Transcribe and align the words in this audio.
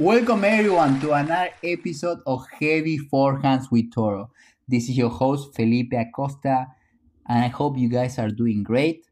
Welcome 0.00 0.44
everyone 0.44 0.98
to 1.00 1.12
another 1.12 1.50
episode 1.62 2.20
of 2.26 2.46
Heavy 2.58 2.98
Forehands 2.98 3.70
with 3.70 3.92
Toro. 3.92 4.30
This 4.66 4.88
is 4.88 4.96
your 4.96 5.10
host 5.10 5.54
Felipe 5.54 5.92
Acosta, 5.92 6.68
and 7.28 7.44
I 7.44 7.48
hope 7.48 7.76
you 7.76 7.90
guys 7.90 8.18
are 8.18 8.30
doing 8.30 8.62
great. 8.62 9.04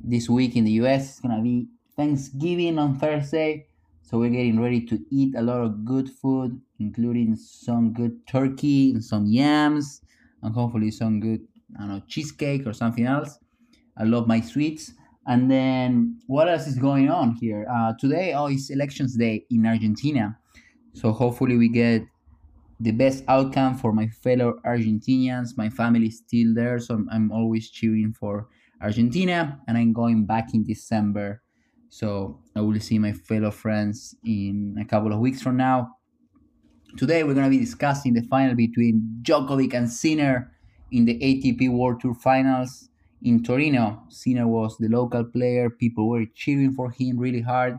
This 0.00 0.26
week 0.30 0.56
in 0.56 0.64
the 0.64 0.70
US 0.80 1.16
is 1.16 1.20
gonna 1.20 1.42
be 1.42 1.68
Thanksgiving 1.94 2.78
on 2.78 2.98
Thursday, 2.98 3.66
so 4.00 4.16
we're 4.16 4.30
getting 4.30 4.58
ready 4.58 4.80
to 4.86 4.98
eat 5.10 5.34
a 5.36 5.42
lot 5.42 5.60
of 5.60 5.84
good 5.84 6.08
food, 6.08 6.58
including 6.78 7.36
some 7.36 7.92
good 7.92 8.26
turkey 8.26 8.92
and 8.92 9.04
some 9.04 9.26
yams, 9.26 10.00
and 10.42 10.54
hopefully 10.54 10.90
some 10.90 11.20
good 11.20 11.46
I 11.76 11.80
don't 11.80 11.88
know 11.88 12.02
cheesecake 12.08 12.66
or 12.66 12.72
something 12.72 13.04
else. 13.04 13.38
I 13.94 14.04
love 14.04 14.26
my 14.26 14.40
sweets. 14.40 14.94
And 15.26 15.50
then 15.50 16.18
what 16.26 16.48
else 16.48 16.66
is 16.66 16.78
going 16.78 17.10
on 17.10 17.36
here? 17.40 17.66
Uh, 17.72 17.94
today, 17.98 18.34
oh, 18.34 18.46
it's 18.46 18.70
elections 18.70 19.16
day 19.16 19.44
in 19.50 19.66
Argentina. 19.66 20.38
So 20.92 21.12
hopefully 21.12 21.56
we 21.56 21.68
get 21.68 22.02
the 22.78 22.90
best 22.90 23.24
outcome 23.28 23.76
for 23.76 23.92
my 23.92 24.08
fellow 24.08 24.60
Argentinians. 24.66 25.56
My 25.56 25.70
family 25.70 26.06
is 26.06 26.18
still 26.18 26.54
there, 26.54 26.78
so 26.78 26.94
I'm, 26.94 27.08
I'm 27.10 27.32
always 27.32 27.70
cheering 27.70 28.12
for 28.12 28.48
Argentina. 28.82 29.60
And 29.66 29.78
I'm 29.78 29.92
going 29.92 30.26
back 30.26 30.52
in 30.52 30.64
December. 30.64 31.42
So 31.88 32.40
I 32.54 32.60
will 32.60 32.78
see 32.80 32.98
my 32.98 33.12
fellow 33.12 33.50
friends 33.50 34.14
in 34.24 34.76
a 34.80 34.84
couple 34.84 35.12
of 35.12 35.20
weeks 35.20 35.40
from 35.40 35.56
now. 35.56 35.96
Today 36.96 37.24
we're 37.24 37.34
going 37.34 37.50
to 37.50 37.50
be 37.50 37.64
discussing 37.64 38.12
the 38.12 38.22
final 38.22 38.54
between 38.54 39.20
Djokovic 39.22 39.72
and 39.74 39.90
Sinner 39.90 40.52
in 40.92 41.06
the 41.06 41.18
ATP 41.18 41.70
World 41.70 42.00
Tour 42.00 42.14
Finals 42.14 42.88
in 43.24 43.42
Torino. 43.42 44.02
Sinner 44.10 44.46
was 44.46 44.76
the 44.78 44.88
local 44.88 45.24
player. 45.24 45.70
People 45.70 46.08
were 46.08 46.26
cheering 46.34 46.72
for 46.72 46.90
him 46.90 47.18
really 47.18 47.40
hard. 47.40 47.78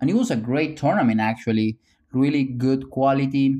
And 0.00 0.10
it 0.10 0.14
was 0.14 0.30
a 0.30 0.36
great 0.36 0.76
tournament, 0.76 1.20
actually. 1.20 1.78
Really 2.12 2.44
good 2.44 2.90
quality. 2.90 3.56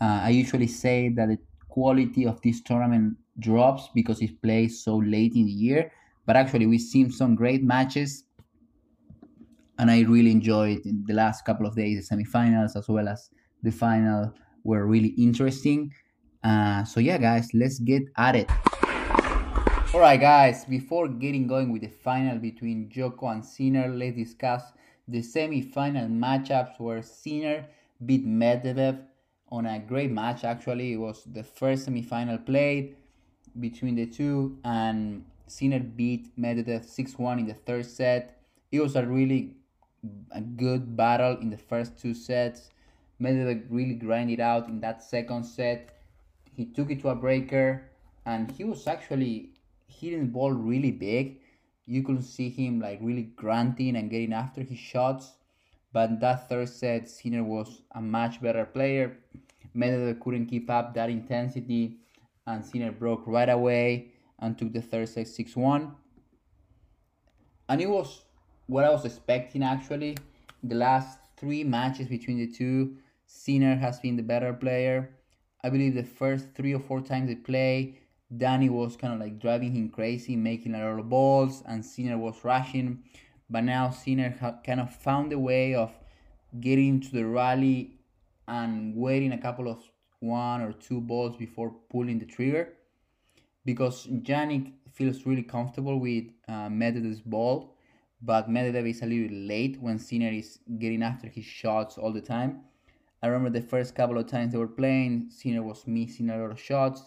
Uh, 0.00 0.20
I 0.22 0.30
usually 0.30 0.66
say 0.66 1.10
that 1.10 1.28
the 1.28 1.38
quality 1.68 2.26
of 2.26 2.40
this 2.42 2.62
tournament 2.62 3.16
drops 3.38 3.88
because 3.94 4.22
it 4.22 4.40
plays 4.42 4.82
so 4.82 4.96
late 4.96 5.34
in 5.34 5.44
the 5.44 5.52
year. 5.52 5.92
But 6.26 6.36
actually, 6.36 6.66
we've 6.66 6.80
seen 6.80 7.10
some 7.10 7.34
great 7.34 7.62
matches. 7.62 8.24
And 9.78 9.90
I 9.90 10.02
really 10.02 10.30
enjoyed 10.30 10.80
the 10.84 11.14
last 11.14 11.44
couple 11.44 11.66
of 11.66 11.76
days. 11.76 12.08
The 12.08 12.16
semifinals 12.16 12.76
as 12.76 12.88
well 12.88 13.08
as 13.08 13.28
the 13.62 13.72
final 13.72 14.32
were 14.62 14.86
really 14.86 15.14
interesting. 15.18 15.92
Uh, 16.42 16.84
so, 16.84 17.00
yeah, 17.00 17.18
guys, 17.18 17.48
let's 17.52 17.78
get 17.80 18.04
at 18.16 18.36
it. 18.36 18.50
Alright 19.94 20.20
guys, 20.20 20.64
before 20.64 21.06
getting 21.06 21.46
going 21.46 21.70
with 21.70 21.82
the 21.82 21.88
final 21.88 22.36
between 22.40 22.88
Djoko 22.88 23.30
and 23.30 23.44
Sinner, 23.44 23.86
let's 23.86 24.16
discuss 24.16 24.72
the 25.06 25.22
semi-final 25.22 26.08
matchups 26.08 26.80
where 26.80 27.00
Sinner 27.00 27.66
beat 28.04 28.26
Medvedev 28.26 28.98
on 29.52 29.66
a 29.66 29.78
great 29.78 30.10
match 30.10 30.42
actually. 30.42 30.94
It 30.94 30.96
was 30.96 31.22
the 31.22 31.44
first 31.44 31.84
semi-final 31.84 32.38
played 32.38 32.96
between 33.60 33.94
the 33.94 34.06
two 34.06 34.58
and 34.64 35.24
Sinner 35.46 35.78
beat 35.78 36.36
Medvedev 36.36 36.84
6-1 36.84 37.38
in 37.38 37.46
the 37.46 37.54
third 37.54 37.86
set. 37.86 38.42
It 38.72 38.80
was 38.80 38.96
a 38.96 39.06
really 39.06 39.54
a 40.32 40.40
good 40.40 40.96
battle 40.96 41.36
in 41.36 41.50
the 41.50 41.56
first 41.56 41.96
two 41.96 42.14
sets. 42.14 42.70
Medvedev 43.22 43.66
really 43.70 43.94
grinded 43.94 44.40
out 44.40 44.68
in 44.68 44.80
that 44.80 45.04
second 45.04 45.44
set. 45.44 45.90
He 46.52 46.64
took 46.64 46.90
it 46.90 47.00
to 47.02 47.10
a 47.10 47.14
breaker 47.14 47.84
and 48.26 48.50
he 48.50 48.64
was 48.64 48.88
actually 48.88 49.50
hitting 49.86 50.20
the 50.20 50.32
ball 50.32 50.52
really 50.52 50.90
big. 50.90 51.40
You 51.86 52.02
could 52.02 52.24
see 52.24 52.48
him 52.48 52.80
like 52.80 52.98
really 53.02 53.24
grunting 53.36 53.96
and 53.96 54.10
getting 54.10 54.32
after 54.32 54.62
his 54.62 54.78
shots. 54.78 55.32
But 55.92 56.20
that 56.20 56.48
third 56.48 56.68
set, 56.68 57.08
Sinner 57.08 57.44
was 57.44 57.82
a 57.92 58.00
much 58.00 58.42
better 58.42 58.64
player. 58.64 59.16
Medvedev 59.76 60.20
couldn't 60.20 60.46
keep 60.46 60.70
up 60.70 60.94
that 60.94 61.10
intensity, 61.10 61.98
and 62.46 62.64
Sinner 62.64 62.92
broke 62.92 63.22
right 63.26 63.48
away 63.48 64.12
and 64.38 64.56
took 64.56 64.72
the 64.72 64.82
third 64.82 65.08
set 65.08 65.28
6 65.28 65.56
1. 65.56 65.92
And 67.68 67.80
it 67.80 67.88
was 67.88 68.24
what 68.66 68.84
I 68.84 68.90
was 68.90 69.04
expecting 69.04 69.62
actually. 69.62 70.16
The 70.62 70.74
last 70.74 71.18
three 71.36 71.64
matches 71.64 72.08
between 72.08 72.38
the 72.38 72.46
two, 72.46 72.96
Sinner 73.26 73.76
has 73.76 74.00
been 74.00 74.16
the 74.16 74.22
better 74.22 74.52
player. 74.52 75.10
I 75.62 75.70
believe 75.70 75.94
the 75.94 76.04
first 76.04 76.54
three 76.54 76.74
or 76.74 76.80
four 76.80 77.00
times 77.00 77.28
they 77.28 77.36
play, 77.36 77.98
Danny 78.36 78.68
was 78.68 78.96
kind 78.96 79.12
of 79.14 79.20
like 79.20 79.38
driving 79.38 79.72
him 79.72 79.88
crazy, 79.88 80.36
making 80.36 80.74
a 80.74 80.78
lot 80.78 80.98
of 80.98 81.08
balls, 81.08 81.62
and 81.66 81.84
Sinner 81.84 82.18
was 82.18 82.44
rushing. 82.44 83.02
But 83.50 83.64
now 83.64 83.90
Sinner 83.90 84.36
ha- 84.40 84.58
kind 84.64 84.80
of 84.80 84.94
found 84.94 85.32
a 85.32 85.38
way 85.38 85.74
of 85.74 85.92
getting 86.60 87.00
to 87.00 87.10
the 87.10 87.26
rally 87.26 87.98
and 88.48 88.96
waiting 88.96 89.32
a 89.32 89.38
couple 89.38 89.68
of 89.68 89.78
one 90.20 90.62
or 90.62 90.72
two 90.72 91.00
balls 91.00 91.36
before 91.36 91.74
pulling 91.90 92.18
the 92.18 92.26
trigger. 92.26 92.74
Because 93.64 94.06
Jannik 94.06 94.72
feels 94.92 95.26
really 95.26 95.42
comfortable 95.42 95.98
with 95.98 96.24
uh, 96.48 96.68
Medvedev's 96.68 97.20
ball, 97.20 97.76
but 98.22 98.48
Medvedev 98.48 98.88
is 98.88 99.02
a 99.02 99.06
little 99.06 99.36
late 99.36 99.78
when 99.80 99.98
Sinner 99.98 100.30
is 100.30 100.58
getting 100.78 101.02
after 101.02 101.28
his 101.28 101.44
shots 101.44 101.98
all 101.98 102.12
the 102.12 102.20
time. 102.20 102.60
I 103.22 103.28
remember 103.28 103.58
the 103.58 103.66
first 103.66 103.94
couple 103.94 104.18
of 104.18 104.26
times 104.26 104.52
they 104.52 104.58
were 104.58 104.68
playing, 104.68 105.30
Sinner 105.30 105.62
was 105.62 105.86
missing 105.86 106.30
a 106.30 106.38
lot 106.38 106.50
of 106.50 106.60
shots 106.60 107.02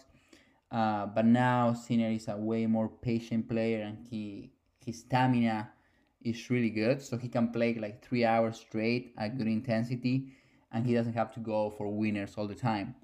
uh, 0.70 1.06
but 1.06 1.24
now 1.24 1.72
Sinner 1.72 2.10
is 2.10 2.28
a 2.28 2.36
way 2.36 2.66
more 2.66 2.88
patient 2.88 3.48
player 3.48 3.82
and 3.82 3.98
he 4.10 4.52
his 4.84 5.00
stamina 5.00 5.70
is 6.22 6.50
really 6.50 6.70
good. 6.70 7.00
So 7.02 7.16
he 7.16 7.28
can 7.28 7.48
play 7.48 7.74
like 7.74 8.04
three 8.04 8.24
hours 8.24 8.58
straight 8.58 9.14
at 9.18 9.38
good 9.38 9.46
intensity 9.46 10.32
and 10.72 10.86
he 10.86 10.94
doesn't 10.94 11.14
have 11.14 11.32
to 11.34 11.40
go 11.40 11.70
for 11.70 11.88
winners 11.88 12.34
all 12.36 12.46
the 12.46 12.54
time. 12.54 12.94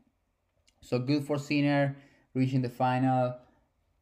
So 0.80 0.98
good 0.98 1.26
for 1.26 1.38
Sinner 1.38 1.96
reaching 2.34 2.62
the 2.62 2.68
final 2.68 3.36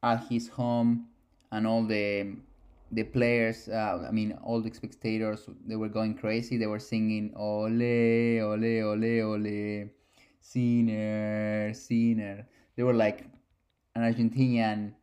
at 0.01 0.25
his 0.27 0.49
home 0.49 1.07
and 1.51 1.65
all 1.67 1.83
the 1.85 2.35
the 2.91 3.03
players, 3.03 3.69
uh, 3.69 4.05
I 4.07 4.11
mean, 4.11 4.37
all 4.43 4.61
the 4.61 4.71
spectators, 4.71 5.49
they 5.65 5.75
were 5.75 5.89
going 5.89 6.13
crazy. 6.13 6.57
They 6.57 6.67
were 6.67 6.79
singing 6.79 7.33
"Ole, 7.35 8.39
ole, 8.39 8.83
ole, 8.83 9.21
ole, 9.21 9.89
Sinner, 10.41 11.73
Sinner." 11.73 12.47
They 12.75 12.83
were 12.83 12.93
like 12.93 13.25
an 13.95 14.01
Argentinian 14.01 14.93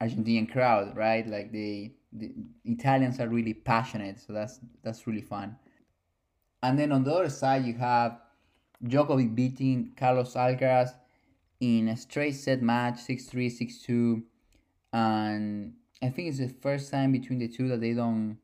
Argentinian 0.00 0.50
crowd, 0.50 0.96
right? 0.96 1.26
Like 1.26 1.52
the 1.52 1.92
the 2.12 2.32
Italians 2.64 3.20
are 3.20 3.28
really 3.28 3.54
passionate, 3.54 4.20
so 4.20 4.32
that's 4.32 4.60
that's 4.82 5.06
really 5.06 5.22
fun. 5.22 5.56
And 6.62 6.78
then 6.78 6.92
on 6.92 7.04
the 7.04 7.12
other 7.12 7.30
side, 7.30 7.64
you 7.64 7.74
have 7.74 8.20
Djokovic 8.84 9.34
beating 9.34 9.92
Carlos 9.96 10.34
Alcaraz 10.34 10.90
in 11.60 11.88
a 11.88 11.96
straight 11.96 12.32
set 12.32 12.62
match, 12.62 12.96
6-3, 12.96 13.78
6-2. 13.88 14.22
And 14.92 15.74
I 16.02 16.08
think 16.08 16.28
it's 16.28 16.38
the 16.38 16.48
first 16.48 16.90
time 16.90 17.12
between 17.12 17.38
the 17.38 17.48
two 17.48 17.68
that 17.68 17.80
they 17.80 17.92
don't 17.92 18.38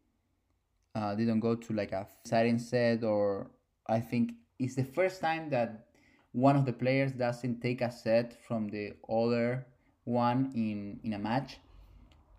uh, 0.95 1.15
they 1.15 1.25
don't 1.25 1.41
go 1.41 1.55
to 1.55 1.73
like 1.75 1.93
a 1.93 2.07
setting 2.25 2.59
set 2.59 3.05
or 3.05 3.51
I 3.87 4.01
think 4.01 4.33
it's 4.59 4.77
the 4.77 4.85
first 4.85 5.21
time 5.21 5.51
that 5.51 5.89
one 6.37 6.55
of 6.55 6.67
the 6.67 6.73
players 6.73 7.13
doesn't 7.13 7.63
take 7.63 7.81
a 7.81 7.91
set 7.91 8.37
from 8.47 8.69
the 8.69 8.93
other 9.09 9.67
one 10.05 10.53
in, 10.55 11.01
in 11.03 11.15
a 11.15 11.19
match. 11.19 11.57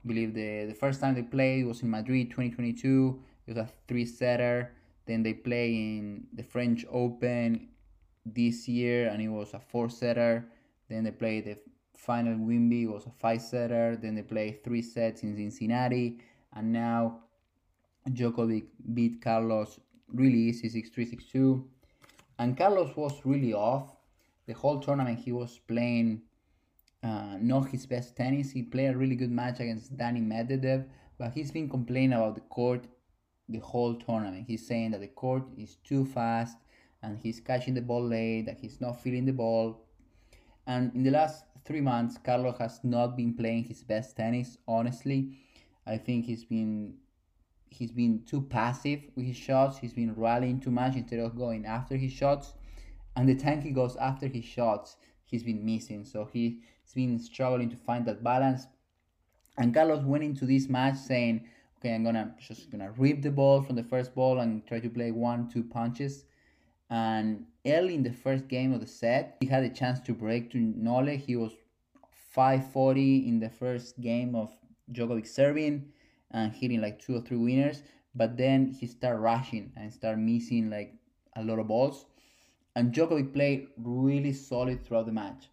I 0.03 0.07
believe 0.07 0.35
the, 0.35 0.65
the 0.65 0.75
first 0.75 1.01
time 1.01 1.15
they 1.15 1.23
played 1.23 1.65
was 1.65 1.81
in 1.81 1.89
Madrid 1.89 2.29
2022. 2.29 3.19
It 3.47 3.49
was 3.49 3.57
a 3.57 3.67
three 3.87 4.05
setter. 4.05 4.71
Then 5.07 5.23
they 5.23 5.33
play 5.33 5.73
in 5.73 6.27
the 6.31 6.43
French 6.43 6.85
Open 6.91 7.69
this 8.23 8.67
year 8.67 9.09
and 9.09 9.19
it 9.19 9.29
was 9.29 9.55
a 9.55 9.59
four 9.59 9.89
setter. 9.89 10.45
Then 10.89 11.03
they 11.05 11.11
played 11.11 11.45
the 11.45 11.57
final 11.97 12.35
Wimby, 12.35 12.87
was 12.87 13.07
a 13.07 13.11
five 13.17 13.41
setter. 13.41 13.97
Then 13.99 14.13
they 14.13 14.21
played 14.21 14.63
three 14.63 14.83
sets 14.83 15.23
in 15.23 15.35
Cincinnati. 15.35 16.19
And 16.53 16.71
now 16.71 17.21
Djokovic 18.07 18.65
beat 18.93 19.23
Carlos 19.23 19.79
really 20.13 20.37
easy 20.37 20.69
6 20.69 20.89
3 20.91 21.05
6 21.05 21.23
2 21.31 21.67
and 22.39 22.57
Carlos 22.57 22.95
was 22.95 23.21
really 23.25 23.53
off 23.53 23.95
the 24.45 24.53
whole 24.53 24.79
tournament. 24.79 25.19
He 25.19 25.31
was 25.31 25.59
playing 25.67 26.21
uh, 27.03 27.37
not 27.39 27.69
his 27.69 27.85
best 27.85 28.15
tennis. 28.15 28.51
He 28.51 28.63
played 28.63 28.93
a 28.93 28.97
really 28.97 29.15
good 29.15 29.31
match 29.31 29.59
against 29.59 29.97
Danny 29.97 30.21
Medvedev, 30.21 30.85
but 31.17 31.31
he's 31.33 31.51
been 31.51 31.69
complaining 31.69 32.13
about 32.13 32.35
the 32.35 32.41
court 32.41 32.87
the 33.49 33.59
whole 33.59 33.95
tournament. 33.95 34.45
He's 34.47 34.67
saying 34.67 34.91
that 34.91 35.01
the 35.01 35.07
court 35.07 35.43
is 35.57 35.77
too 35.83 36.05
fast 36.05 36.57
and 37.01 37.17
he's 37.17 37.39
catching 37.39 37.73
the 37.73 37.81
ball 37.81 38.05
late, 38.05 38.45
that 38.45 38.59
he's 38.59 38.81
not 38.81 39.01
feeling 39.01 39.25
the 39.25 39.31
ball. 39.31 39.85
And 40.65 40.93
in 40.93 41.03
the 41.03 41.11
last 41.11 41.45
three 41.63 41.81
months, 41.81 42.17
Carlos 42.17 42.57
has 42.59 42.79
not 42.83 43.15
been 43.15 43.33
playing 43.33 43.65
his 43.65 43.83
best 43.83 44.17
tennis. 44.17 44.57
Honestly, 44.67 45.37
I 45.85 45.97
think 45.97 46.25
he's 46.25 46.43
been 46.43 46.95
he's 47.69 47.91
been 47.91 48.23
too 48.25 48.41
passive 48.41 49.01
with 49.15 49.25
his 49.25 49.35
shots. 49.35 49.77
He's 49.77 49.93
been 49.93 50.13
rallying 50.15 50.59
too 50.59 50.71
much 50.71 50.95
instead 50.95 51.19
of 51.19 51.37
going 51.37 51.65
after 51.65 51.95
his 51.95 52.11
shots. 52.11 52.53
And 53.15 53.27
the 53.27 53.35
time 53.35 53.61
he 53.61 53.71
goes 53.71 53.95
after 53.97 54.27
his 54.27 54.45
shots, 54.45 54.97
he's 55.23 55.43
been 55.43 55.65
missing. 55.65 56.05
So 56.05 56.29
he's 56.31 56.59
been 56.93 57.19
struggling 57.19 57.69
to 57.69 57.75
find 57.75 58.05
that 58.05 58.23
balance. 58.23 58.67
And 59.57 59.73
Carlos 59.73 60.03
went 60.03 60.23
into 60.23 60.45
this 60.45 60.69
match 60.69 60.97
saying, 60.97 61.45
"Okay, 61.77 61.93
I'm 61.95 62.03
gonna 62.03 62.35
just 62.39 62.69
gonna 62.71 62.91
rip 62.91 63.21
the 63.21 63.31
ball 63.31 63.61
from 63.61 63.75
the 63.75 63.83
first 63.83 64.13
ball 64.13 64.39
and 64.39 64.65
try 64.65 64.79
to 64.79 64.89
play 64.89 65.11
one, 65.11 65.49
two 65.49 65.63
punches." 65.63 66.25
And 66.89 67.45
early 67.65 67.95
in 67.95 68.03
the 68.03 68.13
first 68.13 68.47
game 68.47 68.71
of 68.71 68.79
the 68.79 68.87
set, 68.87 69.37
he 69.41 69.47
had 69.47 69.63
a 69.63 69.69
chance 69.69 69.99
to 70.01 70.13
break 70.13 70.51
to 70.51 70.59
Nole. 70.59 71.17
He 71.17 71.35
was 71.35 71.53
540 72.11 73.27
in 73.27 73.39
the 73.39 73.49
first 73.49 73.99
game 73.99 74.35
of 74.35 74.55
Djokovic 74.91 75.27
serving 75.27 75.91
and 76.31 76.53
hitting 76.53 76.81
like 76.81 76.99
two 76.99 77.15
or 77.15 77.21
three 77.21 77.37
winners. 77.37 77.83
But 78.15 78.37
then 78.37 78.67
he 78.67 78.87
started 78.87 79.19
rushing 79.19 79.71
and 79.75 79.93
started 79.93 80.19
missing 80.19 80.69
like 80.69 80.93
a 81.35 81.43
lot 81.43 81.59
of 81.59 81.67
balls. 81.67 82.05
And 82.75 82.93
Djokovic 82.93 83.33
played 83.33 83.67
really 83.77 84.33
solid 84.33 84.85
throughout 84.85 85.05
the 85.05 85.11
match. 85.11 85.49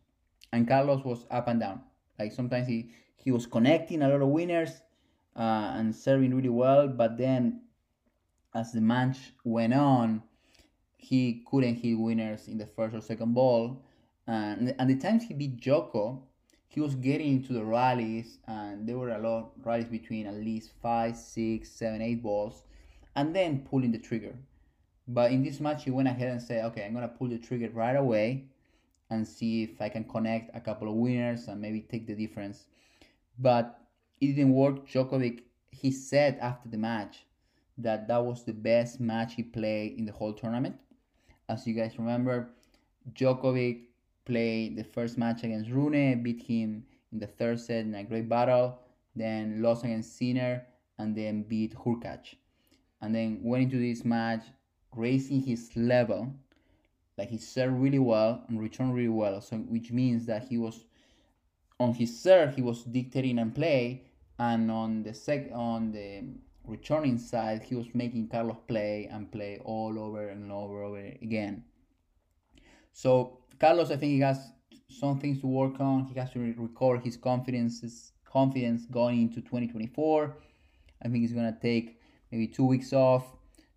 And 0.52 0.68
Carlos 0.68 1.04
was 1.04 1.26
up 1.30 1.48
and 1.48 1.60
down. 1.60 1.80
Like 2.18 2.32
sometimes 2.32 2.68
he, 2.68 2.90
he 3.16 3.30
was 3.30 3.46
connecting 3.46 4.02
a 4.02 4.08
lot 4.08 4.22
of 4.22 4.28
winners 4.28 4.70
uh, 5.36 5.72
and 5.74 5.94
serving 5.94 6.34
really 6.34 6.48
well. 6.48 6.88
But 6.88 7.18
then 7.18 7.62
as 8.54 8.72
the 8.72 8.80
match 8.80 9.18
went 9.44 9.74
on, 9.74 10.22
he 10.96 11.44
couldn't 11.50 11.76
hit 11.76 11.94
winners 11.94 12.48
in 12.48 12.58
the 12.58 12.66
first 12.66 12.94
or 12.94 13.00
second 13.00 13.34
ball. 13.34 13.84
And, 14.26 14.74
and 14.78 14.88
the 14.88 14.96
times 14.96 15.24
he 15.24 15.34
beat 15.34 15.56
Joko, 15.56 16.22
he 16.74 16.80
was 16.80 16.96
getting 16.96 17.28
into 17.28 17.52
the 17.52 17.64
rallies, 17.64 18.38
and 18.48 18.88
there 18.88 18.98
were 18.98 19.10
a 19.10 19.18
lot 19.18 19.38
of 19.38 19.50
rallies 19.64 19.86
between 19.86 20.26
at 20.26 20.34
least 20.34 20.72
five, 20.82 21.16
six, 21.16 21.70
seven, 21.70 22.02
eight 22.02 22.20
balls, 22.20 22.64
and 23.14 23.34
then 23.34 23.60
pulling 23.70 23.92
the 23.92 23.98
trigger. 23.98 24.34
But 25.06 25.30
in 25.30 25.44
this 25.44 25.60
match, 25.60 25.84
he 25.84 25.92
went 25.92 26.08
ahead 26.08 26.32
and 26.32 26.42
said, 26.42 26.64
"Okay, 26.64 26.84
I'm 26.84 26.92
gonna 26.92 27.06
pull 27.06 27.28
the 27.28 27.38
trigger 27.38 27.70
right 27.70 27.94
away, 27.94 28.46
and 29.08 29.28
see 29.28 29.62
if 29.62 29.80
I 29.80 29.88
can 29.88 30.02
connect 30.02 30.56
a 30.56 30.60
couple 30.60 30.88
of 30.88 30.96
winners 30.96 31.46
and 31.46 31.60
maybe 31.60 31.80
take 31.80 32.08
the 32.08 32.16
difference." 32.16 32.66
But 33.38 33.80
it 34.20 34.34
didn't 34.34 34.54
work. 34.54 34.88
Djokovic, 34.88 35.42
he 35.70 35.92
said 35.92 36.38
after 36.40 36.68
the 36.68 36.78
match 36.78 37.24
that 37.78 38.08
that 38.08 38.24
was 38.24 38.44
the 38.44 38.52
best 38.52 38.98
match 38.98 39.34
he 39.34 39.44
played 39.44 39.96
in 39.96 40.06
the 40.06 40.12
whole 40.12 40.32
tournament. 40.32 40.76
As 41.48 41.66
you 41.66 41.74
guys 41.74 41.98
remember, 41.98 42.50
Djokovic 43.12 43.82
played 44.24 44.76
the 44.76 44.84
first 44.84 45.18
match 45.18 45.44
against 45.44 45.70
Rune, 45.70 46.22
beat 46.22 46.42
him 46.42 46.84
in 47.12 47.18
the 47.18 47.26
third 47.26 47.60
set 47.60 47.84
in 47.84 47.94
a 47.94 48.04
great 48.04 48.28
battle, 48.28 48.78
then 49.14 49.62
lost 49.62 49.84
against 49.84 50.16
Sinner, 50.16 50.66
and 50.98 51.16
then 51.16 51.42
beat 51.42 51.74
Hurkacz. 51.74 52.34
And 53.00 53.14
then 53.14 53.40
went 53.42 53.64
into 53.64 53.78
this 53.78 54.04
match 54.04 54.44
raising 54.96 55.42
his 55.42 55.70
level, 55.76 56.32
like 57.18 57.28
he 57.28 57.38
served 57.38 57.76
really 57.76 57.98
well 57.98 58.44
and 58.48 58.60
returned 58.60 58.94
really 58.94 59.08
well. 59.08 59.40
So 59.40 59.56
which 59.56 59.92
means 59.92 60.26
that 60.26 60.44
he 60.48 60.58
was 60.58 60.84
on 61.80 61.92
his 61.92 62.20
serve 62.20 62.54
he 62.54 62.62
was 62.62 62.84
dictating 62.84 63.38
and 63.38 63.54
play, 63.54 64.04
and 64.38 64.70
on 64.70 65.02
the 65.02 65.12
sec 65.12 65.50
on 65.52 65.92
the 65.92 66.24
returning 66.66 67.18
side, 67.18 67.62
he 67.62 67.74
was 67.74 67.86
making 67.94 68.28
Carlos 68.28 68.56
play 68.66 69.08
and 69.10 69.30
play 69.30 69.60
all 69.64 69.98
over 69.98 70.28
and 70.28 70.50
over, 70.50 70.82
and 70.82 70.96
over 70.96 71.16
again. 71.20 71.64
So 72.92 73.43
Carlos, 73.58 73.90
I 73.90 73.96
think 73.96 74.12
he 74.12 74.20
has 74.20 74.52
some 74.88 75.18
things 75.20 75.40
to 75.40 75.46
work 75.46 75.80
on. 75.80 76.04
He 76.06 76.18
has 76.18 76.30
to 76.32 76.38
recover 76.38 76.98
his 76.98 77.16
confidence, 77.16 78.12
confidence 78.24 78.86
going 78.86 79.22
into 79.22 79.40
2024. 79.40 80.36
I 81.02 81.08
think 81.08 81.16
he's 81.22 81.32
gonna 81.32 81.56
take 81.60 82.00
maybe 82.30 82.46
two 82.46 82.64
weeks 82.64 82.92
off, 82.92 83.24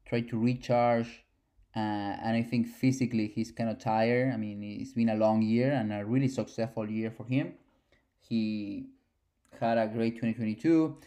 try 0.05 0.21
to 0.21 0.37
recharge, 0.37 1.23
uh, 1.75 1.79
and 1.79 2.35
I 2.35 2.41
think 2.41 2.67
physically 2.67 3.27
he's 3.27 3.51
kind 3.51 3.69
of 3.69 3.79
tired. 3.79 4.33
I 4.33 4.37
mean, 4.37 4.63
it's 4.63 4.93
been 4.93 5.09
a 5.09 5.15
long 5.15 5.41
year 5.41 5.71
and 5.71 5.91
a 5.91 6.05
really 6.05 6.27
successful 6.27 6.89
year 6.89 7.11
for 7.11 7.25
him. 7.25 7.53
He 8.19 8.87
had 9.59 9.77
a 9.77 9.87
great 9.87 10.15
2022, 10.15 10.97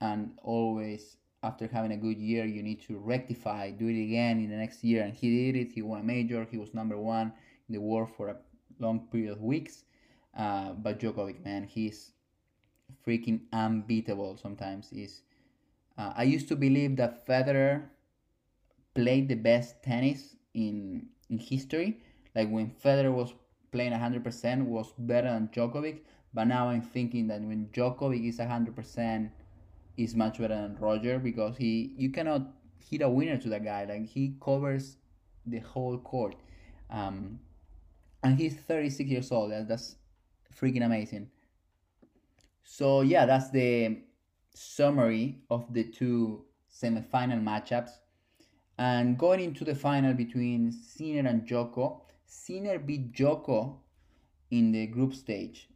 and 0.00 0.32
always 0.42 1.16
after 1.42 1.66
having 1.68 1.92
a 1.92 1.96
good 1.96 2.18
year, 2.18 2.44
you 2.44 2.62
need 2.62 2.82
to 2.82 2.98
rectify, 2.98 3.70
do 3.70 3.88
it 3.88 4.02
again 4.02 4.40
in 4.40 4.50
the 4.50 4.56
next 4.56 4.84
year. 4.84 5.04
And 5.04 5.14
he 5.14 5.52
did 5.52 5.56
it. 5.56 5.72
He 5.72 5.80
won 5.80 6.00
a 6.00 6.04
major. 6.04 6.46
He 6.50 6.58
was 6.58 6.74
number 6.74 6.98
one 6.98 7.32
the 7.70 7.78
world 7.80 8.10
for 8.16 8.28
a 8.28 8.36
long 8.78 9.08
period 9.12 9.32
of 9.32 9.40
weeks. 9.40 9.84
Uh, 10.36 10.72
but 10.72 11.00
Djokovic, 11.00 11.44
man, 11.44 11.64
he's 11.64 12.12
freaking 13.06 13.40
unbeatable. 13.52 14.36
Sometimes 14.36 14.92
is. 14.92 15.22
Uh, 15.98 16.12
I 16.16 16.22
used 16.22 16.48
to 16.48 16.56
believe 16.56 16.96
that 16.96 17.26
Federer 17.26 17.82
played 18.94 19.28
the 19.28 19.34
best 19.34 19.82
tennis 19.82 20.36
in 20.54 21.08
in 21.28 21.38
history. 21.38 21.98
Like 22.34 22.50
when 22.50 22.70
Federer 22.70 23.12
was 23.12 23.34
playing 23.72 23.92
100% 23.92 24.64
was 24.66 24.92
better 24.98 25.28
than 25.30 25.48
Djokovic. 25.48 26.00
But 26.32 26.44
now 26.44 26.68
I'm 26.68 26.82
thinking 26.82 27.26
that 27.28 27.40
when 27.40 27.68
Djokovic 27.72 28.28
is 28.28 28.38
100%, 28.38 29.30
is 29.96 30.14
much 30.14 30.38
better 30.38 30.54
than 30.54 30.76
Roger 30.78 31.18
because 31.18 31.56
he 31.56 31.92
you 31.96 32.10
cannot 32.10 32.42
hit 32.78 33.02
a 33.02 33.08
winner 33.08 33.36
to 33.36 33.48
that 33.48 33.64
guy. 33.64 33.84
Like 33.84 34.06
he 34.06 34.34
covers 34.42 34.96
the 35.46 35.58
whole 35.58 35.98
court. 35.98 36.36
Um, 36.90 37.40
and 38.22 38.38
he's 38.38 38.54
36 38.54 39.08
years 39.10 39.32
old. 39.32 39.52
That, 39.52 39.68
that's 39.68 39.96
freaking 40.54 40.84
amazing. 40.84 41.30
So 42.62 43.00
yeah, 43.00 43.26
that's 43.26 43.50
the 43.50 43.98
summary 44.54 45.38
of 45.50 45.72
the 45.72 45.84
two 45.84 46.44
semifinal 46.72 47.42
matchups. 47.42 47.90
And 48.78 49.18
going 49.18 49.40
into 49.40 49.64
the 49.64 49.74
final 49.74 50.14
between 50.14 50.72
Sinner 50.72 51.28
and 51.28 51.46
Joko, 51.46 52.02
Sinner 52.24 52.78
beat 52.78 53.12
Joko 53.12 53.80
in 54.50 54.72
the 54.72 54.86
group 54.86 55.14
stage, 55.14 55.68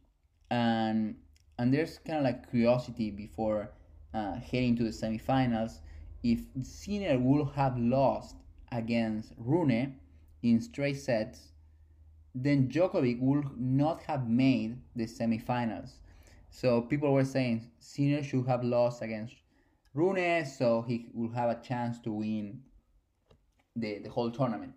and 0.49 1.15
and 1.59 1.73
there's 1.73 1.99
kind 1.99 2.19
of 2.19 2.23
like 2.23 2.49
curiosity 2.49 3.11
before 3.11 3.71
uh, 4.13 4.35
heading 4.39 4.75
to 4.77 4.83
the 4.83 4.89
semifinals. 4.89 5.79
If 6.23 6.39
Sinner 6.63 7.19
would 7.19 7.49
have 7.55 7.77
lost 7.77 8.37
against 8.71 9.33
Rune 9.37 9.95
in 10.41 10.61
straight 10.61 10.97
sets, 10.97 11.51
then 12.35 12.67
Djokovic 12.67 13.21
would 13.21 13.57
not 13.57 14.03
have 14.03 14.27
made 14.27 14.77
the 14.95 15.05
semifinals. 15.05 15.91
So 16.49 16.81
people 16.81 17.13
were 17.13 17.23
saying 17.23 17.71
Sinner 17.79 18.21
should 18.21 18.45
have 18.45 18.63
lost 18.63 19.01
against 19.01 19.35
Rune, 19.93 20.45
so 20.45 20.81
he 20.81 21.07
will 21.13 21.31
have 21.31 21.49
a 21.49 21.61
chance 21.61 21.99
to 22.01 22.11
win 22.11 22.59
the, 23.77 23.99
the 23.99 24.09
whole 24.09 24.29
tournament. 24.29 24.73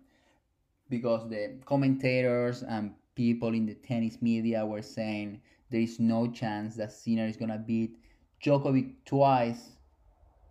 Because 0.89 1.29
the 1.29 1.57
commentators 1.65 2.63
and 2.63 2.93
people 3.15 3.53
in 3.53 3.65
the 3.65 3.75
tennis 3.75 4.21
media 4.21 4.65
were 4.65 4.81
saying 4.81 5.41
there 5.69 5.81
is 5.81 5.99
no 5.99 6.31
chance 6.31 6.77
that 6.77 6.93
Sinner 6.93 7.27
is 7.27 7.35
gonna 7.35 7.57
beat 7.57 7.97
Djokovic 8.41 8.93
twice 9.05 9.71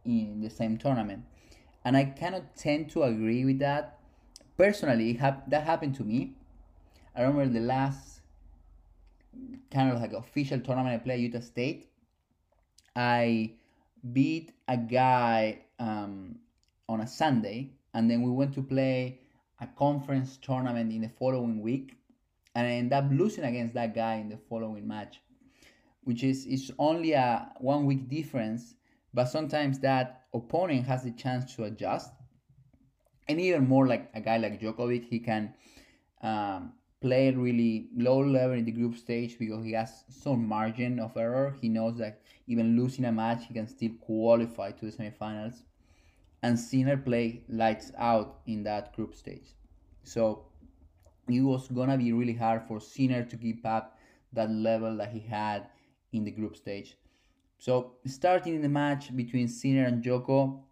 in 0.05 0.41
the 0.43 0.50
same 0.50 0.77
tournament. 0.77 1.25
And 1.85 1.97
I 1.97 2.05
cannot 2.05 2.55
tend 2.55 2.91
to 2.91 3.05
agree 3.05 3.47
with 3.47 3.59
that. 3.61 3.99
Personally, 4.59 5.15
that 5.15 5.62
happened 5.65 5.95
to 5.95 6.05
me 6.05 6.38
I 7.19 7.23
remember 7.23 7.53
the 7.53 7.67
last 7.67 8.21
kind 9.73 9.91
of 9.91 10.01
like 10.01 10.13
official 10.13 10.61
tournament 10.61 10.95
I 10.95 10.99
played 10.99 11.21
Utah 11.21 11.41
State. 11.41 11.91
I 12.95 13.55
beat 14.13 14.53
a 14.69 14.77
guy 14.77 15.59
um, 15.81 16.37
on 16.89 17.01
a 17.01 17.09
Sunday, 17.09 17.73
and 17.93 18.09
then 18.09 18.23
we 18.23 18.31
went 18.31 18.55
to 18.55 18.63
play 18.63 19.19
a 19.61 19.67
conference 19.67 20.37
tournament 20.37 20.93
in 20.93 21.01
the 21.01 21.09
following 21.09 21.61
week, 21.61 21.97
and 22.55 22.65
I 22.65 22.71
ended 22.71 22.93
up 22.93 23.07
losing 23.11 23.43
against 23.43 23.75
that 23.75 23.97
guy 23.97 24.15
in 24.15 24.29
the 24.29 24.39
following 24.49 24.87
match, 24.87 25.21
which 26.05 26.23
is 26.23 26.47
is 26.47 26.71
only 26.79 27.15
a 27.15 27.51
one 27.59 27.85
week 27.85 28.09
difference, 28.09 28.75
but 29.13 29.25
sometimes 29.25 29.81
that 29.81 30.27
opponent 30.33 30.87
has 30.87 31.03
the 31.03 31.11
chance 31.11 31.53
to 31.57 31.65
adjust, 31.65 32.13
and 33.27 33.41
even 33.41 33.67
more 33.67 33.89
like 33.89 34.09
a 34.15 34.21
guy 34.21 34.37
like 34.37 34.61
Djokovic, 34.61 35.05
he 35.09 35.19
can 35.19 35.53
um, 36.23 36.75
play 37.00 37.31
really 37.31 37.88
low 37.97 38.19
level 38.19 38.57
in 38.57 38.64
the 38.64 38.73
group 38.73 38.97
stage 38.97 39.38
because 39.38 39.64
he 39.64 39.73
has 39.73 40.05
some 40.09 40.47
margin 40.47 40.99
of 40.99 41.17
error. 41.17 41.55
He 41.61 41.69
knows 41.69 41.99
that 41.99 42.21
even 42.47 42.76
losing 42.76 43.05
a 43.05 43.12
match, 43.12 43.47
he 43.47 43.55
can 43.55 43.69
still 43.69 43.93
qualify 44.00 44.73
to 44.73 44.90
the 44.90 44.93
semifinals. 44.93 45.62
And 46.43 46.59
Sinner 46.59 46.97
played 46.97 47.45
lights 47.49 47.93
out 47.97 48.40
in 48.47 48.62
that 48.64 48.95
group 48.95 49.14
stage. 49.14 49.55
So 50.02 50.47
it 51.28 51.40
was 51.40 51.69
gonna 51.69 51.99
be 51.99 52.12
really 52.12 52.33
hard 52.33 52.62
for 52.67 52.81
Sinner 52.81 53.25
to 53.25 53.37
keep 53.37 53.64
up 53.64 53.99
that 54.33 54.50
level 54.50 54.97
that 54.97 55.12
he 55.12 55.21
had 55.21 55.69
in 56.12 56.25
the 56.25 56.31
group 56.31 56.57
stage. 56.57 56.97
So 57.59 57.95
starting 58.07 58.55
in 58.55 58.62
the 58.62 58.69
match 58.69 59.14
between 59.14 59.49
Sinner 59.49 59.85
and 59.85 60.02
Joko, 60.02 60.64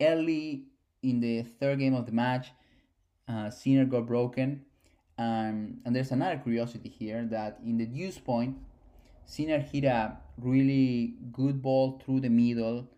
early 0.00 0.66
in 1.02 1.20
the 1.20 1.42
third 1.42 1.78
game 1.78 1.94
of 1.94 2.06
the 2.06 2.12
match, 2.12 2.52
uh, 3.28 3.50
Sinner 3.50 3.84
got 3.84 4.06
broken 4.06 4.64
um, 5.20 5.76
and 5.84 5.94
there's 5.94 6.12
another 6.12 6.38
curiosity 6.38 6.88
here 6.88 7.28
that 7.30 7.58
in 7.62 7.76
the 7.76 7.84
deuce 7.84 8.16
point, 8.16 8.56
Sinner 9.26 9.58
hit 9.58 9.84
a 9.84 10.16
really 10.38 11.16
good 11.30 11.60
ball 11.60 12.00
through 12.02 12.20
the 12.20 12.30
middle, 12.30 12.88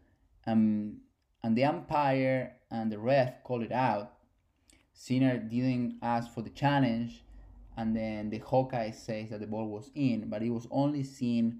um, 0.47 0.99
and 1.43 1.57
the 1.57 1.65
umpire 1.65 2.53
and 2.71 2.93
the 2.93 2.99
ref 2.99 3.43
called 3.43 3.63
it 3.63 3.73
out. 3.73 4.13
Sinner 4.93 5.37
didn't 5.37 5.99
ask 6.01 6.33
for 6.33 6.43
the 6.43 6.51
challenge, 6.51 7.25
and 7.77 7.97
then 7.97 8.31
the 8.31 8.39
Hawkeye 8.39 8.93
says 8.93 9.31
that 9.31 9.41
the 9.41 9.49
ball 9.49 9.67
was 9.67 9.91
in, 9.97 10.29
but 10.31 10.45
it 10.45 10.51
was 10.51 10.69
only 10.71 11.03
seen 11.03 11.59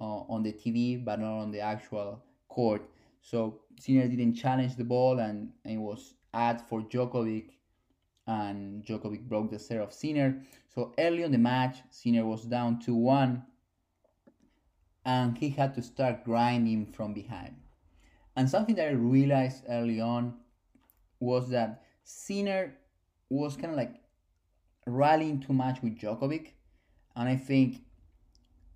uh, 0.00 0.22
on 0.28 0.42
the 0.42 0.52
TV, 0.52 1.04
but 1.04 1.20
not 1.20 1.38
on 1.38 1.52
the 1.52 1.60
actual 1.60 2.20
court. 2.48 2.82
So 3.22 3.60
Sinner 3.78 4.08
didn't 4.08 4.34
challenge 4.34 4.74
the 4.74 4.82
ball, 4.82 5.20
and, 5.20 5.50
and 5.64 5.74
it 5.74 5.80
was 5.80 6.14
ad 6.34 6.60
for 6.60 6.80
Djokovic 6.80 7.50
and 8.30 8.84
Djokovic 8.84 9.28
broke 9.28 9.50
the 9.50 9.58
serve 9.58 9.82
of 9.82 9.92
Sinner. 9.92 10.42
So 10.68 10.94
early 10.98 11.24
on 11.24 11.32
the 11.32 11.38
match, 11.38 11.78
Sinner 11.90 12.24
was 12.24 12.44
down 12.44 12.78
2 12.78 12.94
1, 12.94 13.42
and 15.04 15.36
he 15.36 15.50
had 15.50 15.74
to 15.74 15.82
start 15.82 16.24
grinding 16.24 16.86
from 16.86 17.12
behind. 17.12 17.56
And 18.36 18.48
something 18.48 18.76
that 18.76 18.88
I 18.88 18.92
realized 18.92 19.64
early 19.68 20.00
on 20.00 20.34
was 21.18 21.48
that 21.50 21.82
Sinner 22.04 22.76
was 23.28 23.56
kind 23.56 23.72
of 23.72 23.76
like 23.76 23.96
rallying 24.86 25.40
too 25.40 25.52
much 25.52 25.82
with 25.82 25.98
Djokovic, 25.98 26.52
and 27.16 27.28
I 27.28 27.36
think 27.36 27.82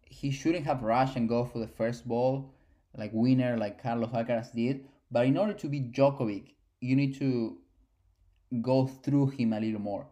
he 0.02 0.32
shouldn't 0.32 0.66
have 0.66 0.82
rushed 0.82 1.16
and 1.16 1.28
go 1.28 1.44
for 1.44 1.60
the 1.60 1.68
first 1.68 2.08
ball 2.08 2.54
like 2.96 3.10
winner 3.12 3.56
like 3.56 3.82
Carlos 3.82 4.10
Alcaraz 4.10 4.52
did. 4.52 4.88
But 5.10 5.26
in 5.26 5.36
order 5.36 5.52
to 5.52 5.68
beat 5.68 5.92
Djokovic, 5.92 6.54
you 6.80 6.96
need 6.96 7.16
to 7.18 7.58
go 8.62 8.86
through 8.86 9.28
him 9.28 9.52
a 9.52 9.60
little 9.60 9.80
more. 9.80 10.06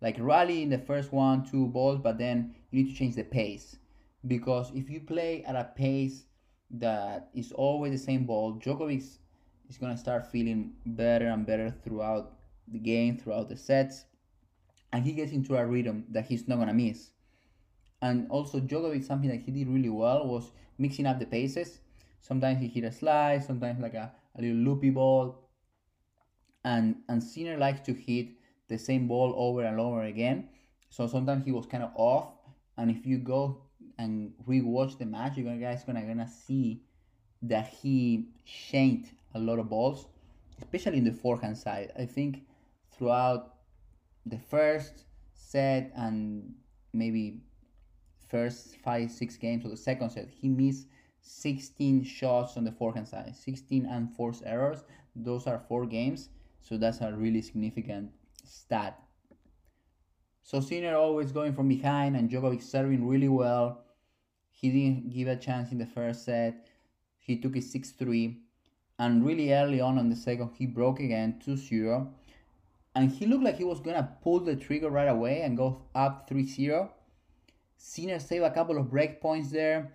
Like 0.00 0.16
rally 0.18 0.62
in 0.62 0.68
the 0.68 0.78
first 0.78 1.12
one, 1.12 1.44
two 1.44 1.66
balls, 1.68 2.00
but 2.02 2.18
then 2.18 2.54
you 2.70 2.82
need 2.82 2.90
to 2.90 2.96
change 2.96 3.16
the 3.16 3.24
pace. 3.24 3.76
Because 4.26 4.70
if 4.74 4.90
you 4.90 5.00
play 5.00 5.44
at 5.44 5.56
a 5.56 5.64
pace 5.64 6.24
that 6.70 7.30
is 7.34 7.52
always 7.52 7.92
the 7.92 7.98
same 7.98 8.24
ball, 8.26 8.54
Djokovic 8.54 9.18
is 9.68 9.78
going 9.78 9.92
to 9.92 9.98
start 9.98 10.30
feeling 10.30 10.74
better 10.84 11.28
and 11.28 11.46
better 11.46 11.74
throughout 11.82 12.32
the 12.68 12.78
game, 12.78 13.16
throughout 13.16 13.48
the 13.48 13.56
sets. 13.56 14.04
And 14.92 15.04
he 15.04 15.12
gets 15.12 15.32
into 15.32 15.56
a 15.56 15.64
rhythm 15.64 16.04
that 16.10 16.26
he's 16.26 16.48
not 16.48 16.56
going 16.56 16.68
to 16.68 16.74
miss. 16.74 17.10
And 18.02 18.30
also, 18.30 18.60
Djokovic, 18.60 19.04
something 19.04 19.30
that 19.30 19.40
he 19.40 19.50
did 19.50 19.68
really 19.68 19.88
well 19.88 20.26
was 20.26 20.50
mixing 20.78 21.06
up 21.06 21.18
the 21.18 21.26
paces. 21.26 21.80
Sometimes 22.20 22.60
he 22.60 22.68
hit 22.68 22.84
a 22.84 22.92
slice, 22.92 23.46
sometimes 23.46 23.80
like 23.80 23.94
a, 23.94 24.12
a 24.36 24.42
little 24.42 24.56
loopy 24.56 24.90
ball, 24.90 25.45
and 26.66 26.96
and 27.08 27.22
Sinner 27.22 27.56
likes 27.56 27.80
to 27.86 27.94
hit 27.94 28.26
the 28.68 28.76
same 28.76 29.06
ball 29.06 29.32
over 29.36 29.62
and 29.64 29.78
over 29.78 30.02
again. 30.02 30.48
So 30.90 31.06
sometimes 31.06 31.44
he 31.44 31.52
was 31.52 31.64
kind 31.64 31.84
of 31.84 31.92
off, 31.94 32.32
and 32.76 32.90
if 32.90 33.06
you 33.06 33.18
go 33.18 33.62
and 33.98 34.32
rewatch 34.46 34.98
the 34.98 35.06
match, 35.06 35.36
you're 35.36 35.56
guys 35.56 35.84
gonna 35.84 36.02
gonna 36.02 36.28
see 36.28 36.82
that 37.42 37.68
he 37.68 38.28
shanked 38.44 39.12
a 39.34 39.38
lot 39.38 39.60
of 39.60 39.68
balls, 39.68 40.08
especially 40.60 40.98
in 40.98 41.04
the 41.04 41.12
forehand 41.12 41.56
side. 41.56 41.92
I 41.96 42.04
think 42.04 42.42
throughout 42.90 43.54
the 44.26 44.38
first 44.38 45.04
set 45.34 45.92
and 45.94 46.52
maybe 46.92 47.42
first 48.28 48.76
five 48.78 49.12
six 49.12 49.36
games 49.36 49.64
of 49.64 49.70
the 49.70 49.76
second 49.76 50.10
set, 50.10 50.28
he 50.28 50.48
missed 50.48 50.88
16 51.20 52.02
shots 52.02 52.56
on 52.56 52.64
the 52.64 52.72
forehand 52.72 53.06
side, 53.06 53.36
16 53.36 53.86
and 53.86 54.08
unforced 54.08 54.42
errors. 54.44 54.84
Those 55.14 55.46
are 55.46 55.60
four 55.68 55.86
games 55.86 56.28
so 56.66 56.76
that's 56.76 57.00
a 57.00 57.12
really 57.12 57.42
significant 57.42 58.10
stat. 58.44 58.98
So 60.42 60.60
Sinner 60.60 60.96
always 60.96 61.30
going 61.30 61.52
from 61.52 61.68
behind 61.68 62.16
and 62.16 62.28
Djokovic 62.28 62.62
serving 62.62 63.06
really 63.06 63.28
well. 63.28 63.84
He 64.50 64.70
didn't 64.70 65.10
give 65.10 65.28
a 65.28 65.36
chance 65.36 65.70
in 65.70 65.78
the 65.78 65.86
first 65.86 66.24
set. 66.24 66.66
He 67.18 67.38
took 67.38 67.56
it 67.56 67.62
6-3. 67.62 68.38
And 68.98 69.24
really 69.24 69.52
early 69.52 69.80
on 69.80 69.98
in 69.98 70.08
the 70.08 70.16
second, 70.16 70.50
he 70.56 70.66
broke 70.66 70.98
again 70.98 71.40
2-0. 71.46 72.08
And 72.96 73.12
he 73.12 73.26
looked 73.26 73.44
like 73.44 73.58
he 73.58 73.64
was 73.64 73.80
going 73.80 73.96
to 73.96 74.08
pull 74.22 74.40
the 74.40 74.56
trigger 74.56 74.90
right 74.90 75.08
away 75.08 75.42
and 75.42 75.56
go 75.56 75.82
up 75.94 76.28
3-0. 76.28 76.88
Sinner 77.76 78.18
saved 78.18 78.44
a 78.44 78.50
couple 78.50 78.78
of 78.78 78.90
break 78.90 79.20
points 79.20 79.50
there. 79.50 79.92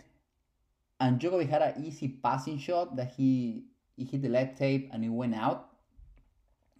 And 1.01 1.20
Djokovic 1.20 1.50
had 1.50 1.63
an 1.63 1.84
easy 1.84 2.08
passing 2.08 2.60
shot 2.60 2.96
that 2.96 3.12
he, 3.18 3.63
he 3.98 4.06
hit 4.06 4.22
the 4.22 4.30
left 4.30 4.58
tape 4.58 4.90
and 4.94 5.04
it 5.04 5.10
went 5.10 5.36
out. 5.36 5.71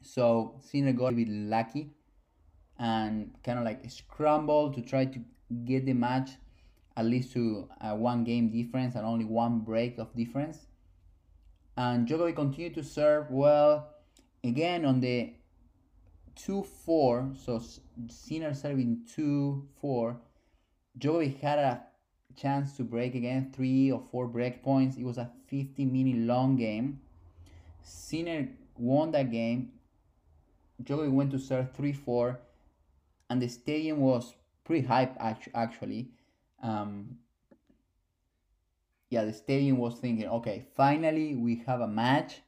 So 0.02 0.56
Sinner 0.60 0.94
got 0.94 1.14
a 1.14 1.16
bit 1.16 1.30
lucky 1.30 1.92
and 2.80 3.32
kind 3.44 3.60
of 3.60 3.66
like 3.66 3.90
scrambled 3.90 4.74
to 4.76 4.82
try 4.82 5.06
to 5.06 5.20
get 5.66 5.86
the 5.86 5.94
match 5.94 6.32
at 6.98 7.06
least 7.06 7.34
to 7.34 7.70
a 7.80 7.96
one 7.96 8.24
game 8.24 8.50
difference 8.50 8.96
and 8.96 9.06
only 9.06 9.26
one 9.26 9.60
break 9.60 9.98
of 9.98 10.14
difference. 10.16 10.68
And 11.78 12.08
Djokovic 12.08 12.36
continued 12.36 12.76
to 12.76 12.84
serve 12.84 13.32
well. 13.32 13.90
Again 14.44 14.86
on 14.86 15.00
the 15.00 15.34
2 16.36 16.64
4, 16.64 17.34
so 17.36 17.62
Sinner 18.10 18.54
serving 18.54 19.02
2 19.16 19.68
4. 19.80 20.18
Djokovic 21.00 21.40
had 21.40 21.60
a 21.60 21.84
chance 22.36 22.76
to 22.78 22.84
break 22.84 23.16
again, 23.16 23.52
three 23.56 23.92
or 23.92 24.02
four 24.12 24.28
break 24.28 24.64
points. 24.64 24.98
It 24.98 25.04
was 25.04 25.18
a 25.18 25.30
50 25.48 25.86
minute 25.86 26.18
long 26.18 26.56
game. 26.56 27.02
Sinner 27.84 28.50
won 28.78 29.12
that 29.12 29.32
game 29.32 29.72
Djokovic 30.84 31.12
went 31.12 31.32
to 31.32 31.40
serve 31.40 31.72
3 31.74 31.94
4, 31.94 32.40
and 33.30 33.42
the 33.42 33.48
stadium 33.48 34.00
was 34.00 34.36
pretty 34.64 34.88
hype 34.88 35.16
actually. 35.20 36.12
Um, 36.62 37.18
yeah, 39.10 39.26
the 39.26 39.34
stadium 39.34 39.78
was 39.78 39.96
thinking, 39.96 40.28
okay, 40.28 40.66
finally 40.76 41.36
we 41.36 41.64
have 41.68 41.82
a 41.82 41.88
match, 41.88 42.42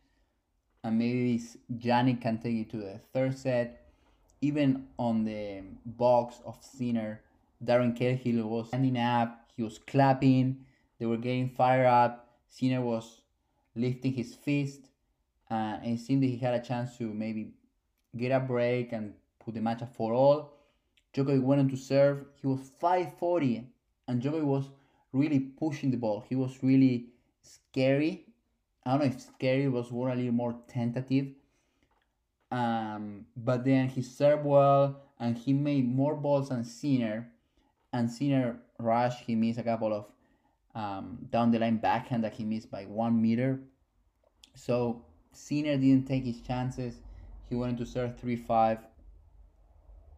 and 0.84 0.98
maybe 0.98 1.42
Jannik 1.76 2.22
can 2.22 2.38
take 2.38 2.56
it 2.56 2.70
to 2.72 2.78
the 2.78 3.00
third 3.12 3.38
set. 3.38 3.80
Even 4.42 4.88
on 4.98 5.24
the 5.24 5.64
box 5.86 6.42
of 6.46 6.58
Sinner, 6.62 7.22
Darren 7.64 7.96
Cahill 7.96 8.46
was 8.46 8.68
standing 8.70 8.98
up, 8.98 9.50
he 9.56 9.64
was 9.64 9.78
clapping, 9.78 10.66
they 11.00 11.06
were 11.06 11.18
getting 11.18 11.50
fired 11.50 11.86
up. 11.86 12.30
Sinner 12.50 12.82
was 12.82 13.22
lifting 13.76 14.14
his 14.14 14.36
fist, 14.36 14.82
uh, 15.50 15.80
and 15.82 15.98
it 15.98 16.00
seemed 16.00 16.24
that 16.24 16.28
he 16.28 16.38
had 16.38 16.54
a 16.54 16.64
chance 16.64 16.98
to 16.98 17.14
maybe 17.14 17.52
get 18.16 18.32
a 18.32 18.40
break 18.40 18.92
and 18.94 19.14
put 19.44 19.54
the 19.54 19.62
match 19.62 19.82
up 19.82 19.94
for 19.96 20.14
all. 20.14 20.54
Djokovic 21.14 21.42
went 21.42 21.62
on 21.62 21.70
to 21.70 21.78
serve. 21.78 22.26
He 22.42 22.48
was 22.48 22.60
540 22.80 23.68
and 24.08 24.22
Djokovic 24.22 24.44
was 24.44 24.66
really 25.12 25.40
pushing 25.40 25.92
the 25.92 25.98
ball. 25.98 26.26
He 26.28 26.36
was 26.36 26.62
really 26.62 27.08
scary. 27.42 28.26
I 28.86 28.92
don't 28.92 29.00
know 29.00 29.06
if 29.06 29.22
scary 29.22 29.68
was 29.68 29.92
word 29.92 30.14
a 30.14 30.16
little 30.16 30.32
more 30.32 30.56
tentative. 30.68 31.28
Um, 32.52 33.26
but 33.36 33.66
then 33.66 33.88
he 33.88 34.02
served 34.02 34.46
well 34.46 35.02
and 35.20 35.38
he 35.38 35.54
made 35.54 35.88
more 35.88 36.16
balls 36.16 36.50
than 36.50 36.64
Sinner. 36.64 37.30
And 37.92 38.12
Sinner 38.12 38.58
rushed. 38.80 39.24
He 39.26 39.36
missed 39.36 39.60
a 39.60 39.64
couple 39.64 39.94
of 39.94 40.06
um, 40.76 41.28
down 41.30 41.52
the 41.52 41.60
line 41.60 41.78
backhand 41.78 42.24
that 42.24 42.34
he 42.34 42.44
missed 42.44 42.72
by 42.72 42.84
one 42.86 43.22
meter. 43.22 43.60
So 44.56 45.06
Sinner 45.32 45.78
didn't 45.78 46.06
take 46.06 46.26
his 46.26 46.42
chances 46.42 46.96
he 47.54 47.60
wanted 47.60 47.78
to 47.78 47.86
serve 47.86 48.20
3-5 48.20 48.80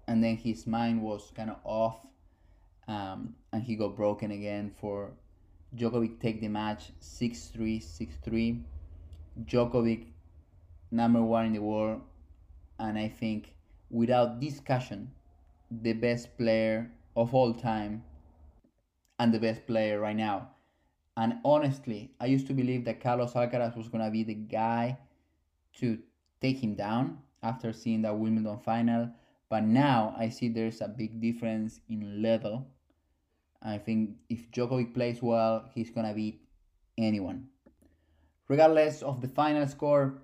and 0.07 0.23
then 0.23 0.37
his 0.37 0.65
mind 0.65 1.01
was 1.01 1.33
kind 1.35 1.49
of 1.49 1.57
off 1.65 1.97
um, 2.87 3.35
and 3.51 3.61
he 3.61 3.75
got 3.75 3.93
broken 3.97 4.31
again 4.31 4.71
for 4.79 5.11
Djokovic 5.75 6.21
take 6.21 6.39
the 6.39 6.47
match 6.47 6.91
6-3 7.01 7.83
6-3 7.83 8.63
Djokovic 9.43 10.05
number 10.91 11.21
one 11.21 11.47
in 11.47 11.51
the 11.51 11.61
world 11.61 12.03
and 12.79 12.97
I 12.97 13.09
think 13.09 13.53
without 13.89 14.39
discussion 14.39 15.11
the 15.69 15.91
best 15.91 16.37
player 16.37 16.89
of 17.17 17.35
all 17.35 17.53
time 17.53 18.03
and 19.19 19.33
the 19.33 19.39
best 19.39 19.67
player 19.67 19.99
right 19.99 20.15
now. 20.15 20.51
And 21.17 21.33
honestly 21.43 22.11
I 22.17 22.27
used 22.27 22.47
to 22.47 22.53
believe 22.53 22.85
that 22.85 23.01
Carlos 23.01 23.33
Alcaraz 23.33 23.75
was 23.75 23.89
gonna 23.89 24.09
be 24.09 24.23
the 24.23 24.35
guy 24.35 24.99
to 25.79 25.99
take 26.39 26.63
him 26.63 26.75
down 26.75 27.17
after 27.45 27.71
seeing 27.71 28.01
that 28.01 28.17
Wimbledon 28.17 28.57
final. 28.59 29.09
But 29.49 29.63
now 29.63 30.15
I 30.17 30.29
see 30.29 30.49
there's 30.49 30.81
a 30.81 30.87
big 30.87 31.21
difference 31.21 31.79
in 31.87 32.21
level. 32.21 32.67
I 33.61 33.77
think 33.77 34.17
if 34.29 34.51
Djokovic 34.51 34.93
plays 34.93 35.21
well, 35.21 35.69
he's 35.73 35.91
gonna 35.91 36.13
beat 36.13 36.41
anyone. 36.97 37.47
Regardless 38.47 39.01
of 39.01 39.21
the 39.21 39.27
final 39.27 39.67
score, 39.67 40.21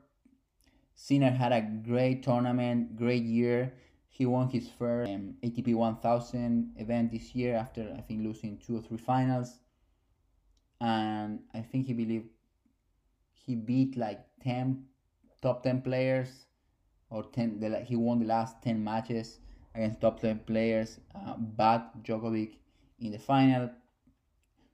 Sinner 0.96 1.32
had 1.32 1.52
a 1.52 1.62
great 1.62 2.24
tournament, 2.24 2.96
great 2.96 3.24
year. 3.24 3.74
He 4.10 4.26
won 4.26 4.50
his 4.50 4.68
first 4.68 5.12
um, 5.12 5.36
ATP 5.44 5.74
1000 5.74 6.74
event 6.78 7.12
this 7.12 7.34
year 7.34 7.56
after 7.56 7.94
I 7.98 8.02
think 8.02 8.24
losing 8.24 8.58
two 8.58 8.78
or 8.78 8.82
three 8.82 8.98
finals. 8.98 9.60
And 10.80 11.40
I 11.54 11.62
think 11.62 11.88
he 11.88 11.94
believed 11.94 12.28
he 13.34 13.56
beat 13.56 13.98
like 13.98 14.20
10 14.44 14.86
top 15.42 15.64
10 15.64 15.82
players 15.82 16.46
or 17.12 17.24
10 17.24 17.60
the, 17.60 17.80
he 17.82 17.96
won 17.96 18.20
the 18.20 18.26
last 18.26 18.62
10 18.64 18.84
matches 18.84 19.40
against 19.76 20.02
top 20.02 20.20
10 20.20 20.40
players 20.48 21.00
uh, 21.16 21.36
but 21.38 22.04
Djokovic 22.04 22.56
in 23.00 23.12
the 23.12 23.20
final. 23.20 23.70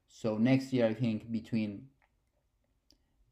So 0.08 0.38
next 0.38 0.72
year 0.72 0.88
I 0.88 0.94
think 0.94 1.32
between 1.32 1.88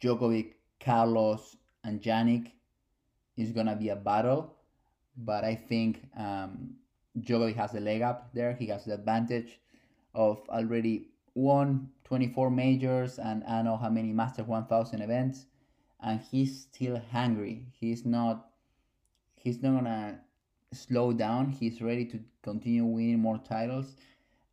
Djokovic 0.01 0.53
Carlos 0.79 1.55
and 1.83 2.01
Jannik 2.01 2.51
is 3.37 3.51
gonna 3.51 3.75
be 3.75 3.89
a 3.89 3.95
battle. 3.95 4.53
But 5.17 5.45
I 5.45 5.55
think 5.55 6.01
um, 6.17 6.75
Djokovic 7.19 7.55
has 7.55 7.71
the 7.71 7.79
leg 7.79 8.01
up 8.01 8.33
there. 8.33 8.53
He 8.53 8.67
has 8.67 8.85
the 8.85 8.93
advantage 8.93 9.59
of 10.13 10.41
already 10.49 11.09
won 11.35 11.89
24 12.05 12.49
majors 12.49 13.19
and 13.19 13.43
I 13.45 13.61
know 13.61 13.77
how 13.77 13.89
many 13.89 14.11
Master 14.11 14.43
1000 14.43 15.01
events. 15.01 15.45
And 16.01 16.19
he's 16.19 16.61
still 16.61 17.01
hungry. 17.11 17.65
He's 17.79 18.05
not 18.05 18.49
he's 19.45 19.61
not 19.61 19.75
gonna 19.75 20.19
slow 20.73 21.13
down. 21.13 21.51
He's 21.51 21.81
ready 21.81 22.03
to 22.05 22.19
continue 22.41 22.83
winning 22.83 23.19
more 23.19 23.37
titles. 23.37 23.95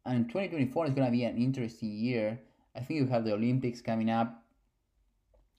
And 0.05 0.29
2024 0.29 0.87
is 0.89 0.95
to 0.95 1.11
be 1.11 1.25
an 1.25 1.39
interesting 1.39 1.93
year. 1.93 2.39
I 2.77 2.81
think 2.81 3.01
you 3.01 3.07
have 3.07 3.25
the 3.25 3.33
Olympics 3.33 3.81
coming 3.81 4.11
up, 4.11 4.45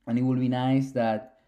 and 0.06 0.20
it 0.20 0.22
will 0.22 0.38
be 0.38 0.50
nice 0.50 0.92
that 0.92 1.40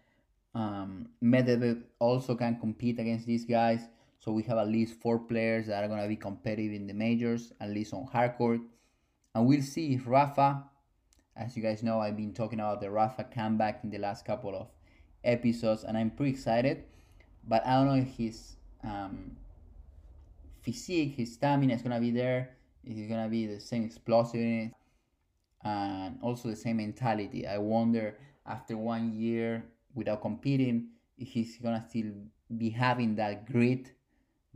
um, 0.54 1.08
Medvedev 1.22 1.82
also 2.00 2.34
can 2.34 2.58
compete 2.58 2.98
against 2.98 3.26
these 3.26 3.44
guys. 3.44 3.80
So 4.18 4.32
we 4.32 4.42
have 4.44 4.58
at 4.58 4.68
least 4.68 5.00
four 5.00 5.20
players 5.20 5.66
that 5.68 5.84
are 5.84 6.02
to 6.02 6.08
be 6.08 6.16
competitive 6.16 6.72
in 6.72 6.88
the 6.88 6.94
majors, 6.94 7.52
at 7.60 7.70
least 7.70 7.94
on 7.94 8.06
hard 8.06 8.36
court. 8.36 8.60
And 9.34 9.46
we'll 9.46 9.62
see 9.62 9.94
if 9.94 10.08
Rafa, 10.08 10.64
as 11.36 11.56
you 11.56 11.62
guys 11.62 11.84
know, 11.84 12.00
I've 12.00 12.16
been 12.16 12.32
talking 12.34 12.58
about 12.58 12.80
the 12.80 12.90
Rafa 12.90 13.24
comeback 13.24 13.84
in 13.84 13.90
the 13.90 13.98
last 13.98 14.24
couple 14.24 14.56
of 14.56 14.68
episodes, 15.22 15.84
and 15.84 15.96
I'm 15.96 16.10
pretty 16.10 16.32
excited. 16.32 16.84
But 17.46 17.66
I 17.66 17.74
don't 17.74 17.86
know 17.86 18.02
if 18.02 18.08
his 18.16 18.56
um, 18.82 19.36
physique, 20.62 21.14
his 21.16 21.34
stamina 21.34 21.74
is 21.74 21.82
to 21.94 22.00
be 22.00 22.10
there. 22.10 22.56
If 22.84 22.96
he's 22.96 23.08
to 23.22 23.28
be 23.28 23.46
the 23.46 23.60
same 23.60 23.84
explosiveness 23.84 24.72
and 25.64 26.18
also 26.22 26.48
the 26.48 26.56
same 26.56 26.76
mentality. 26.76 27.46
I 27.46 27.58
wonder 27.58 28.16
after 28.46 28.76
one 28.76 29.12
year 29.12 29.64
without 29.94 30.22
competing 30.22 30.88
if 31.18 31.28
he's 31.28 31.58
to 31.80 31.88
still 31.88 32.12
be 32.56 32.70
having 32.70 33.16
that 33.16 33.50
grit 33.50 33.92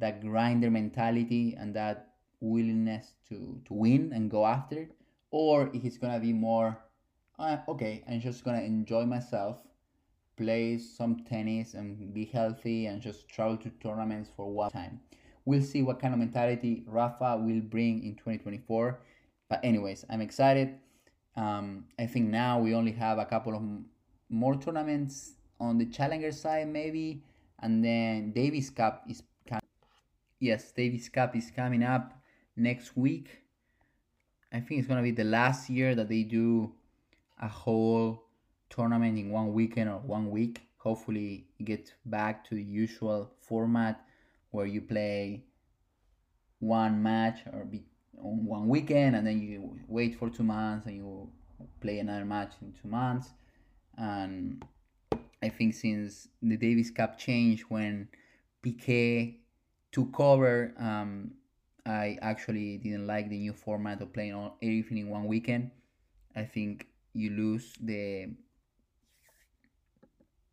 that 0.00 0.22
grinder 0.22 0.70
mentality 0.70 1.54
and 1.58 1.76
that 1.76 2.14
willingness 2.40 3.12
to, 3.28 3.60
to 3.66 3.74
win 3.74 4.12
and 4.14 4.30
go 4.30 4.46
after, 4.46 4.78
it, 4.80 4.92
or 5.30 5.70
if 5.74 5.84
it's 5.84 5.98
gonna 5.98 6.18
be 6.18 6.32
more, 6.32 6.76
uh, 7.38 7.58
okay, 7.68 8.02
I'm 8.08 8.20
just 8.20 8.42
gonna 8.44 8.62
enjoy 8.62 9.04
myself, 9.04 9.58
play 10.40 10.78
some 10.78 11.22
tennis 11.28 11.74
and 11.74 12.14
be 12.14 12.24
healthy 12.24 12.86
and 12.86 13.02
just 13.02 13.28
travel 13.28 13.58
to 13.58 13.68
tournaments 13.82 14.30
for 14.34 14.50
one 14.50 14.70
time. 14.70 14.98
We'll 15.44 15.62
see 15.62 15.82
what 15.82 16.00
kind 16.00 16.14
of 16.14 16.20
mentality 16.20 16.82
Rafa 16.86 17.36
will 17.36 17.60
bring 17.60 18.02
in 18.02 18.14
2024. 18.14 19.00
But 19.50 19.60
anyways, 19.62 20.06
I'm 20.08 20.22
excited. 20.22 20.78
Um, 21.36 21.84
I 21.98 22.06
think 22.06 22.28
now 22.28 22.58
we 22.58 22.74
only 22.74 22.92
have 22.92 23.18
a 23.18 23.26
couple 23.26 23.54
of 23.54 23.62
more 24.30 24.56
tournaments 24.56 25.34
on 25.60 25.76
the 25.76 25.86
challenger 25.86 26.32
side, 26.32 26.68
maybe, 26.68 27.22
and 27.60 27.84
then 27.84 28.32
Davis 28.32 28.70
Cup 28.70 29.04
is 29.08 29.22
yes, 30.38 30.72
Davis 30.72 31.08
Cup 31.10 31.36
is 31.36 31.50
coming 31.50 31.82
up 31.82 32.18
next 32.56 32.96
week. 32.96 33.42
I 34.50 34.60
think 34.60 34.80
it's 34.80 34.88
gonna 34.88 35.02
be 35.02 35.10
the 35.10 35.24
last 35.24 35.68
year 35.68 35.94
that 35.94 36.08
they 36.08 36.22
do 36.22 36.72
a 37.42 37.48
whole 37.48 38.29
tournament 38.70 39.18
in 39.18 39.30
one 39.30 39.52
weekend 39.52 39.90
or 39.90 39.98
one 39.98 40.30
week. 40.30 40.62
Hopefully, 40.78 41.46
get 41.62 41.92
back 42.06 42.48
to 42.48 42.54
the 42.54 42.62
usual 42.62 43.30
format 43.40 44.02
where 44.50 44.66
you 44.66 44.80
play 44.80 45.44
one 46.60 47.02
match 47.02 47.40
or 47.52 47.64
be 47.64 47.82
on 48.22 48.44
one 48.44 48.68
weekend 48.68 49.16
and 49.16 49.26
then 49.26 49.40
you 49.40 49.78
wait 49.88 50.18
for 50.18 50.28
two 50.28 50.42
months 50.42 50.86
and 50.86 50.96
you 50.96 51.30
play 51.80 51.98
another 51.98 52.24
match 52.24 52.52
in 52.62 52.72
two 52.72 52.88
months. 52.88 53.30
And 53.96 54.64
I 55.42 55.48
think 55.48 55.74
since 55.74 56.28
the 56.42 56.56
Davis 56.56 56.90
Cup 56.90 57.18
changed 57.18 57.64
when 57.68 58.08
Piqué 58.64 59.36
took 59.92 60.18
over, 60.20 60.74
um, 60.78 61.32
I 61.86 62.18
actually 62.20 62.78
didn't 62.78 63.06
like 63.06 63.28
the 63.28 63.38
new 63.38 63.52
format 63.52 64.00
of 64.02 64.12
playing 64.12 64.34
all, 64.34 64.56
everything 64.62 64.98
in 64.98 65.08
one 65.08 65.26
weekend. 65.26 65.70
I 66.36 66.44
think 66.44 66.86
you 67.14 67.30
lose 67.30 67.72
the 67.80 68.28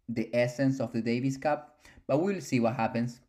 the 0.10 0.30
essence 0.34 0.80
of 0.80 0.94
the 0.94 1.02
Davis 1.02 1.38
Cup, 1.38 1.80
but 2.08 2.22
we'll 2.22 2.42
see 2.42 2.60
what 2.60 2.76
happens. 2.76 3.20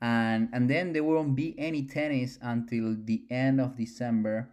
And 0.00 0.48
and 0.52 0.70
then 0.70 0.92
there 0.92 1.02
won't 1.04 1.34
be 1.34 1.54
any 1.58 1.82
tennis 1.86 2.38
until 2.42 2.96
the 3.04 3.24
end 3.30 3.60
of 3.60 3.76
December, 3.76 4.50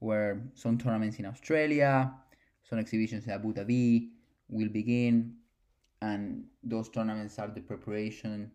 where 0.00 0.42
some 0.54 0.78
tournaments 0.78 1.18
in 1.18 1.26
Australia, 1.26 2.12
some 2.64 2.78
exhibitions 2.78 3.24
in 3.26 3.30
Abu 3.32 3.52
Dhabi 3.52 4.08
will 4.48 4.68
begin, 4.68 5.34
and 6.02 6.44
those 6.64 6.88
tournaments 6.88 7.38
are 7.38 7.48
the 7.48 7.60
preparation 7.60 8.50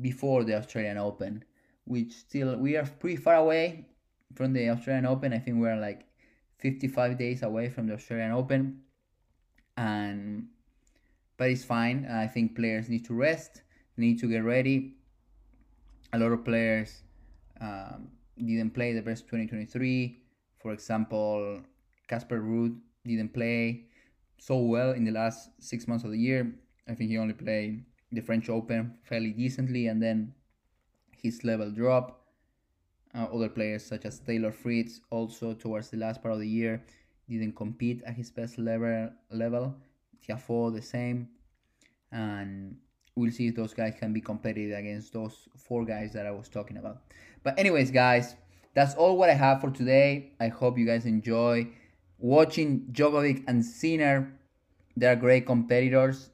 before 0.00 0.44
the 0.44 0.56
Australian 0.56 0.96
Open, 0.96 1.44
which 1.84 2.12
still 2.12 2.56
we 2.56 2.76
are 2.76 2.86
pretty 2.86 3.16
far 3.16 3.34
away 3.34 3.86
from 4.34 4.52
the 4.54 4.70
Australian 4.70 5.04
Open. 5.04 5.32
I 5.34 5.38
think 5.38 5.58
we're 5.58 5.76
like 5.76 6.06
55 6.58 7.18
days 7.18 7.42
away 7.42 7.68
from 7.68 7.86
the 7.86 7.94
Australian 7.94 8.32
Open, 8.32 8.80
and 9.76 10.46
but 11.42 11.50
it's 11.50 11.64
fine. 11.64 12.06
I 12.06 12.28
think 12.28 12.54
players 12.54 12.88
need 12.88 13.04
to 13.06 13.14
rest, 13.14 13.62
need 13.96 14.20
to 14.20 14.28
get 14.28 14.44
ready. 14.44 14.94
A 16.12 16.18
lot 16.20 16.30
of 16.30 16.44
players 16.44 17.02
um, 17.60 18.12
didn't 18.38 18.70
play 18.70 18.92
the 18.92 19.02
best 19.02 19.24
2023. 19.24 20.22
For 20.62 20.72
example, 20.72 21.60
Casper 22.06 22.40
Ruud 22.40 22.78
didn't 23.04 23.34
play 23.34 23.86
so 24.38 24.58
well 24.58 24.92
in 24.92 25.04
the 25.04 25.10
last 25.10 25.50
six 25.58 25.88
months 25.88 26.04
of 26.04 26.12
the 26.12 26.16
year. 26.16 26.54
I 26.88 26.94
think 26.94 27.10
he 27.10 27.18
only 27.18 27.34
played 27.34 27.86
the 28.12 28.20
French 28.20 28.48
Open 28.48 28.94
fairly 29.02 29.32
decently, 29.32 29.88
and 29.88 30.00
then 30.00 30.34
his 31.10 31.42
level 31.42 31.72
drop. 31.72 32.20
Uh, 33.16 33.26
other 33.34 33.48
players 33.48 33.84
such 33.84 34.04
as 34.04 34.20
Taylor 34.20 34.52
Fritz 34.52 35.00
also 35.10 35.54
towards 35.54 35.90
the 35.90 35.96
last 35.96 36.22
part 36.22 36.34
of 36.34 36.38
the 36.38 36.48
year 36.48 36.84
didn't 37.28 37.56
compete 37.56 38.00
at 38.06 38.14
his 38.14 38.30
best 38.30 38.58
level. 38.58 39.10
Level 39.32 39.74
Tiafoe 40.26 40.74
the 40.74 40.82
same, 40.82 41.28
and 42.10 42.76
we'll 43.16 43.30
see 43.30 43.48
if 43.48 43.56
those 43.56 43.74
guys 43.74 43.94
can 43.98 44.12
be 44.12 44.20
competitive 44.20 44.78
against 44.78 45.12
those 45.12 45.48
four 45.56 45.84
guys 45.84 46.12
that 46.12 46.26
I 46.26 46.30
was 46.30 46.48
talking 46.48 46.76
about. 46.76 47.02
But 47.42 47.58
anyways, 47.58 47.90
guys, 47.90 48.36
that's 48.74 48.94
all 48.94 49.16
what 49.16 49.30
I 49.30 49.34
have 49.34 49.60
for 49.60 49.70
today. 49.70 50.32
I 50.40 50.48
hope 50.48 50.78
you 50.78 50.86
guys 50.86 51.06
enjoy 51.06 51.68
watching 52.18 52.86
Djokovic 52.92 53.44
and 53.48 53.64
Sinner. 53.64 54.32
They're 54.96 55.16
great 55.16 55.46
competitors 55.46 56.30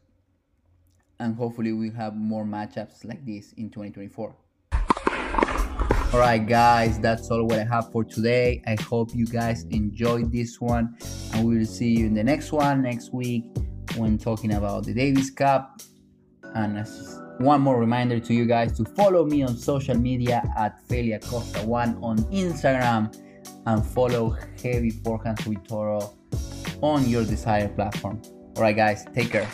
and 1.20 1.34
hopefully 1.34 1.72
we 1.72 1.90
have 1.90 2.16
more 2.16 2.44
matchups 2.44 3.04
like 3.04 3.24
this 3.24 3.52
in 3.54 3.70
2024 3.70 4.34
all 6.12 6.20
right 6.20 6.46
guys 6.46 6.98
that's 7.00 7.30
all 7.30 7.44
what 7.44 7.58
i 7.58 7.64
have 7.64 7.90
for 7.92 8.04
today 8.04 8.62
i 8.66 8.80
hope 8.82 9.10
you 9.14 9.26
guys 9.26 9.64
enjoyed 9.64 10.30
this 10.32 10.60
one 10.60 10.96
and 11.32 11.46
we 11.46 11.58
will 11.58 11.66
see 11.66 11.98
you 11.98 12.06
in 12.06 12.14
the 12.14 12.24
next 12.24 12.52
one 12.52 12.82
next 12.82 13.12
week 13.12 13.44
when 13.98 14.18
talking 14.18 14.54
about 14.54 14.84
the 14.84 14.94
davis 14.94 15.30
cup 15.30 15.80
and 16.54 16.86
one 17.38 17.60
more 17.60 17.78
reminder 17.78 18.18
to 18.18 18.34
you 18.34 18.46
guys 18.46 18.76
to 18.76 18.84
follow 18.84 19.24
me 19.24 19.42
on 19.42 19.56
social 19.56 19.96
media 19.96 20.42
at 20.56 20.80
Felia 20.88 21.22
Costa 21.24 21.60
One 21.66 21.98
on 22.02 22.18
Instagram 22.32 23.14
and 23.66 23.86
follow 23.86 24.36
Heavy 24.62 24.90
Forehands 24.90 25.46
with 25.46 25.66
Toro 25.68 26.14
on 26.80 27.08
your 27.08 27.24
desired 27.24 27.74
platform. 27.76 28.20
Alright 28.56 28.76
guys, 28.76 29.04
take 29.14 29.30
care. 29.30 29.48